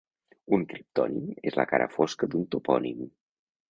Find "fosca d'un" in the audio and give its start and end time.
2.01-2.53